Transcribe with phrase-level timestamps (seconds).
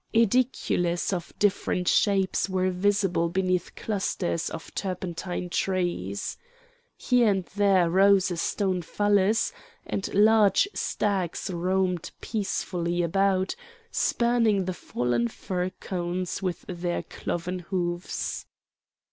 [0.15, 6.39] Aedicules of different shapes were visible beneath clusters of turpentine trees.
[6.97, 9.53] Here and there rose a stone phallus,
[9.85, 13.55] and large stags roamed peacefully about,
[13.91, 18.47] spurning the fallen fir cones with their cloven hoofs.